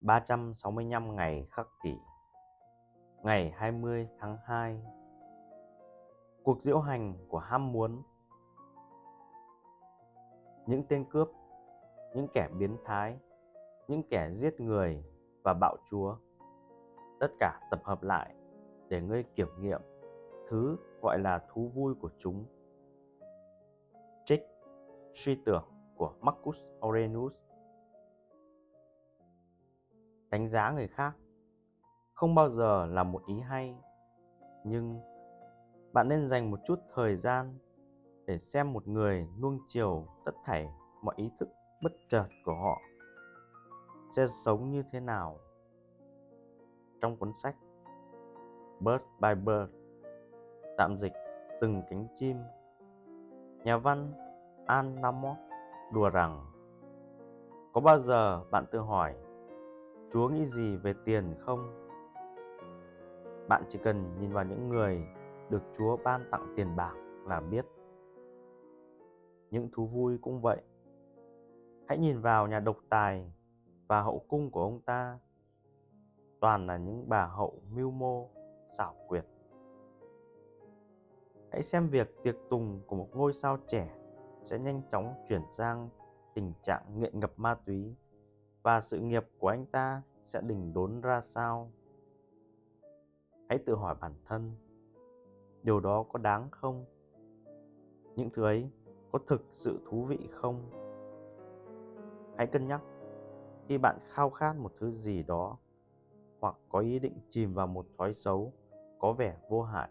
[0.00, 1.98] 365 ngày khắc kỷ
[3.22, 4.82] Ngày 20 tháng 2
[6.42, 8.02] Cuộc diễu hành của ham muốn.
[10.66, 11.28] Những tên cướp,
[12.14, 13.18] những kẻ biến thái,
[13.88, 15.04] những kẻ giết người
[15.42, 16.16] và bạo chúa.
[17.20, 18.34] Tất cả tập hợp lại
[18.88, 19.80] để ngươi kiểm nghiệm
[20.48, 22.44] thứ gọi là thú vui của chúng.
[24.24, 24.42] Trích
[25.14, 25.64] suy tưởng
[25.96, 27.32] của Marcus Aurelius
[30.30, 31.16] đánh giá người khác.
[32.12, 33.76] Không bao giờ là một ý hay,
[34.64, 35.00] nhưng
[35.92, 37.58] bạn nên dành một chút thời gian
[38.26, 40.68] để xem một người nuông chiều tất thảy
[41.02, 41.48] mọi ý thức
[41.82, 42.80] bất chợt của họ
[44.10, 45.38] sẽ sống như thế nào.
[47.00, 47.56] Trong cuốn sách
[48.80, 49.72] Bird by Bird,
[50.76, 51.12] tạm dịch
[51.60, 52.36] từng cánh chim,
[53.64, 54.12] nhà văn
[54.66, 55.38] An Lamott
[55.92, 56.46] đùa rằng,
[57.72, 59.14] có bao giờ bạn tự hỏi
[60.12, 61.86] Chúa nghĩ gì về tiền không?
[63.48, 65.06] Bạn chỉ cần nhìn vào những người
[65.50, 66.94] được Chúa ban tặng tiền bạc
[67.26, 67.66] là biết.
[69.50, 70.62] Những thú vui cũng vậy.
[71.88, 73.32] Hãy nhìn vào nhà độc tài
[73.86, 75.18] và hậu cung của ông ta.
[76.40, 78.28] Toàn là những bà hậu mưu mô,
[78.78, 79.26] xảo quyệt.
[81.52, 83.96] Hãy xem việc tiệc tùng của một ngôi sao trẻ
[84.42, 85.88] sẽ nhanh chóng chuyển sang
[86.34, 87.96] tình trạng nghiện ngập ma túy
[88.62, 91.70] và sự nghiệp của anh ta sẽ đình đốn ra sao?
[93.48, 94.52] Hãy tự hỏi bản thân,
[95.62, 96.84] điều đó có đáng không?
[98.16, 98.70] Những thứ ấy
[99.12, 100.70] có thực sự thú vị không?
[102.36, 102.80] Hãy cân nhắc,
[103.68, 105.56] khi bạn khao khát một thứ gì đó
[106.40, 108.52] hoặc có ý định chìm vào một thói xấu
[108.98, 109.88] có vẻ vô hại